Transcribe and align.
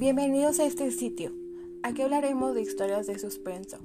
Bienvenidos 0.00 0.60
a 0.60 0.64
este 0.64 0.90
sitio. 0.92 1.30
Aquí 1.82 2.00
hablaremos 2.00 2.54
de 2.54 2.62
historias 2.62 3.06
de 3.06 3.18
suspenso, 3.18 3.80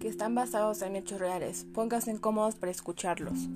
que 0.00 0.08
están 0.08 0.34
basados 0.34 0.80
en 0.80 0.96
hechos 0.96 1.20
reales. 1.20 1.66
Pónganse 1.74 2.18
cómodos 2.18 2.54
para 2.54 2.72
escucharlos. 2.72 3.50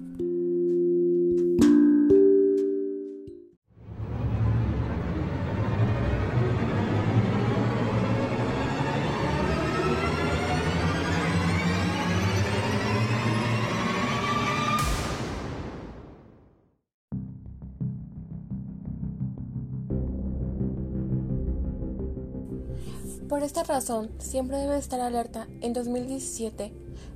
Por 23.32 23.42
esta 23.42 23.62
razón, 23.62 24.10
siempre 24.18 24.58
debe 24.58 24.76
estar 24.76 25.00
alerta. 25.00 25.46
En 25.62 25.72
2017, 25.72 26.70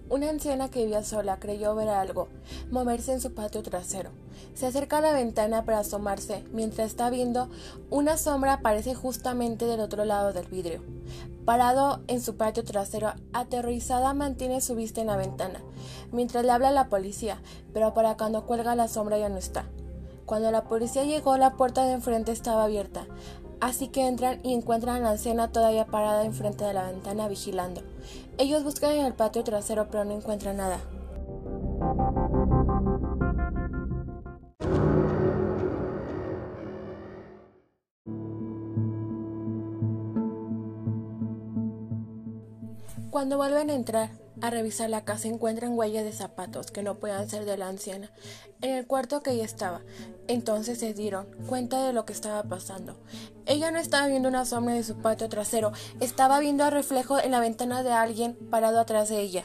una 0.09 0.31
anciana 0.31 0.71
que 0.71 0.83
vivía 0.83 1.05
sola 1.05 1.39
creyó 1.39 1.75
ver 1.75 1.91
algo 1.91 2.29
moverse 2.71 3.13
en 3.13 3.21
su 3.21 3.35
patio 3.35 3.63
trasero. 3.63 4.13
Se 4.55 4.65
acerca 4.65 4.97
a 4.97 5.01
la 5.03 5.13
ventana 5.13 5.67
para 5.67 5.81
asomarse 5.81 6.43
mientras 6.55 6.87
está 6.87 7.11
viendo 7.11 7.51
una 7.91 8.17
sombra 8.17 8.55
aparece 8.55 8.95
justamente 8.95 9.67
del 9.67 9.81
otro 9.81 10.07
lado 10.07 10.33
del 10.33 10.47
vidrio. 10.47 10.83
Parado 11.45 12.01
en 12.07 12.23
su 12.23 12.39
patio 12.39 12.65
trasero, 12.65 13.13
aterrorizada 13.35 14.15
mantiene 14.15 14.63
su 14.63 14.75
vista 14.75 15.03
en 15.03 15.09
la 15.09 15.19
ventana, 15.19 15.61
mientras 16.13 16.47
le 16.47 16.53
habla 16.53 16.69
a 16.69 16.73
la 16.73 16.89
policía, 16.89 17.43
pero 17.75 17.93
para 17.93 18.17
cuando 18.17 18.47
cuelga 18.47 18.75
la 18.75 18.89
sombra 18.89 19.19
ya 19.19 19.29
no 19.29 19.37
está. 19.37 19.67
Cuando 20.25 20.51
la 20.51 20.65
policía 20.65 21.05
llegó, 21.05 21.37
la 21.37 21.57
puerta 21.57 21.85
de 21.85 21.93
enfrente 21.93 22.33
estaba 22.33 22.65
abierta. 22.65 23.07
Así 23.61 23.89
que 23.89 24.07
entran 24.07 24.41
y 24.43 24.55
encuentran 24.55 24.97
a 24.97 25.01
la 25.01 25.11
anciana 25.13 25.51
todavía 25.51 25.87
parada 25.87 26.25
enfrente 26.25 26.65
de 26.65 26.75
la 26.75 26.91
ventana 26.91 27.29
vigilando. 27.29 27.83
Ellos 28.39 28.65
buscan 28.65 28.93
en 28.93 29.07
el 29.07 29.15
patio 29.15 29.45
trasero 29.45 29.89
pero 29.91 30.05
no 30.05 30.13
encuentran 30.13 30.59
nada. 30.59 30.79
Cuando 43.11 43.39
vuelven 43.39 43.71
a 43.71 43.75
entrar 43.75 44.26
a 44.41 44.51
revisar 44.51 44.91
la 44.91 45.05
casa 45.05 45.29
encuentran 45.29 45.77
huellas 45.77 46.05
de 46.05 46.13
zapatos 46.13 46.71
que 46.71 46.83
no 46.83 46.97
puedan 46.97 47.29
ser 47.29 47.45
de 47.45 47.57
la 47.57 47.69
anciana 47.69 48.11
en 48.61 48.75
el 48.75 48.87
cuarto 48.87 49.23
que 49.23 49.33
ella 49.33 49.45
estaba. 49.45 49.83
Entonces 50.29 50.79
se 50.79 50.95
dieron 50.95 51.27
cuenta 51.47 51.87
de 51.87 51.93
lo 51.93 52.05
que 52.05 52.13
estaba 52.13 52.43
pasando. 52.43 52.97
Ella 53.47 53.71
no 53.71 53.79
estaba 53.79 54.07
viendo 54.07 54.29
una 54.29 54.45
sombra 54.45 54.75
de 54.75 54.85
su 54.85 54.97
patio 54.97 55.29
trasero, 55.29 55.73
estaba 56.01 56.39
viendo 56.41 56.65
el 56.65 56.73
reflejo 56.73 57.19
en 57.19 57.31
la 57.31 57.41
ventana 57.41 57.83
de 57.83 57.93
alguien 57.93 58.37
parado 58.51 58.81
atrás 58.81 59.09
de 59.09 59.21
ella. 59.21 59.45